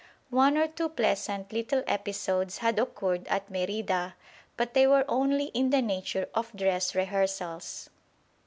One 0.31 0.57
or 0.57 0.67
two 0.67 0.89
pleasant 0.89 1.53
little 1.53 1.83
episodes 1.85 2.57
had 2.57 2.79
occurred 2.79 3.27
at 3.27 3.51
Merida, 3.51 4.15
but 4.57 4.73
they 4.73 4.87
were 4.87 5.05
only 5.07 5.51
in 5.53 5.69
the 5.69 5.83
nature 5.83 6.27
of 6.33 6.51
dress 6.57 6.95
rehearsals. 6.95 7.87